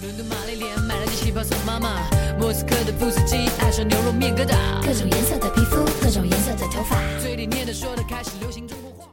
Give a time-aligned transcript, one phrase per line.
[0.00, 4.54] 伦敦玛丽莲买了件旗袍送妈妈，莫斯科的布斯基爱上牛肉面疙瘩，
[4.86, 6.96] 各种颜色的皮肤，各种颜色的头发。
[7.18, 9.10] 嘴里念的说的开始流行中国话。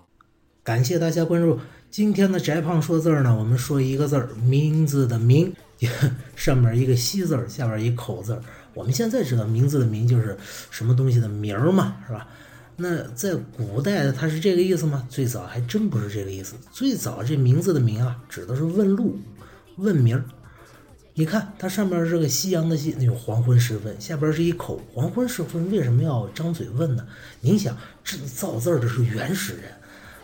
[0.63, 1.59] 感谢大家关注
[1.89, 5.51] 今天的翟胖说字儿呢，我们说一个字儿，名字的名，
[6.37, 8.41] 上面一个西字儿，下边一口字儿。
[8.75, 10.37] 我们现在知道名字的名就是
[10.69, 12.27] 什么东西的名儿嘛，是吧？
[12.75, 15.07] 那在古代它是这个意思吗？
[15.09, 16.53] 最早还真不是这个意思。
[16.71, 19.17] 最早这名字的名啊，指的是问路、
[19.77, 20.23] 问名
[21.17, 27.07] 你看它上面是个夕阳的夕，那种黄昏时分，下边是一口黄昏时分，为什么要张嘴问呢？
[27.39, 29.63] 您想，这造字儿的是原始人，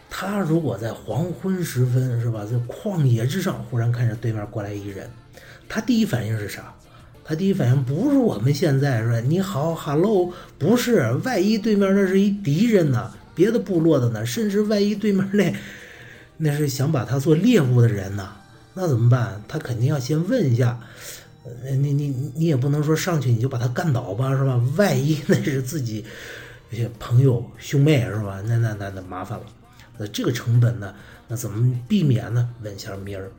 [0.10, 5.10] 他如果在黄昏时分，是吧，在旷野之上，忽然看着对面过来一人，
[5.70, 6.74] 他第一反应是啥？
[7.24, 15.56] 他第一反应不是我们现在说你好，hello，不是，万一对面那是一敌人呢，别的部落的呢，甚至万一对面那
[16.36, 18.30] 那是想把他做猎物的人呢，
[18.74, 19.42] 那怎么办？
[19.48, 20.80] 他肯定要先问一下，
[21.44, 24.62] 呃，你你你也不能说上去你就把他干倒吧，是吧？
[24.78, 26.06] 万一那是自己
[26.70, 28.42] 一些朋友兄妹是吧？
[28.46, 29.46] 那那那那麻烦了，
[29.98, 30.94] 那这个成本呢？
[31.28, 32.50] 那怎么避免呢？
[32.62, 33.32] 问一下名儿，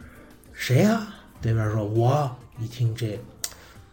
[0.52, 1.06] 谁呀？
[1.40, 3.18] 对面说我，一听这。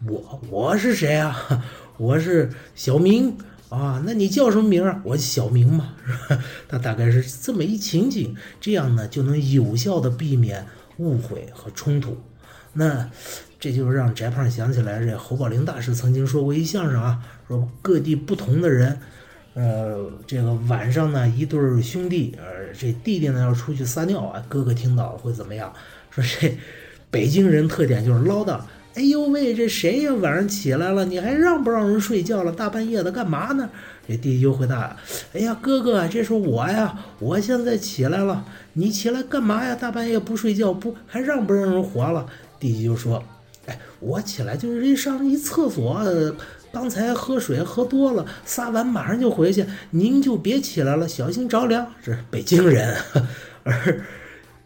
[0.06, 1.62] 我我是谁啊？
[1.98, 3.36] 我是小明
[3.68, 4.02] 啊。
[4.06, 5.00] 那你叫什么名儿？
[5.04, 6.42] 我小明嘛，是吧？
[6.68, 10.66] 他大概是这么一情景，这样呢就能有效的避免
[11.00, 12.16] 误会和冲突。
[12.72, 13.10] 那
[13.58, 18.96] 这就让翟胖想起来，这侯宝林大师曾经说过一相声啊，说各地不同的人，
[19.54, 25.72] 呃，这个晚上呢一对兄弟，呃，这弟弟呢要出去撒尿啊，哥哥听到会怎么样？
[26.10, 26.56] 说这
[27.10, 28.60] 北京人特点就是唠叨。
[28.94, 30.12] 哎呦喂，这谁呀？
[30.14, 32.50] 晚上起来了，你还让不让人睡觉了？
[32.50, 33.70] 大半夜的干嘛呢？
[34.08, 34.96] 这弟弟就回答
[35.32, 39.76] ：“哎呀，哥哥，这是我呀，我现在起来了，你起来干嘛呀？
[39.76, 42.26] 大半夜不睡觉，不还让不让人活了？”
[42.58, 43.22] 弟弟就说
[43.66, 46.04] ：“哎，我起来就是上一厕所，
[46.72, 52.96] 刚才喝水喝多了，撒完马上就回去，您就别起来了，小心着凉。”这北京人，
[53.62, 54.00] 而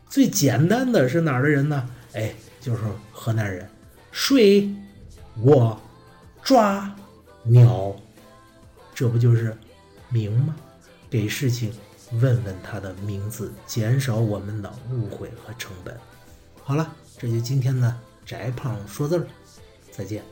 [0.09, 1.87] 最简单的是哪儿的人呢？
[2.15, 2.79] 哎，就是
[3.13, 3.69] 河南人。
[4.15, 4.73] 睡，
[5.43, 5.77] 我
[6.41, 6.95] 抓
[7.43, 7.93] 鸟，
[8.95, 9.57] 这不就是
[10.09, 10.55] 名吗？
[11.11, 11.73] 给事情
[12.13, 15.99] 问问他的名字，减少我们的误会和成本。
[16.63, 17.93] 好了，这就今天的
[18.25, 19.27] 宅胖说字儿，
[19.91, 20.23] 再见。